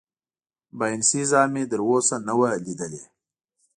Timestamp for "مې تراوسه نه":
1.53-2.33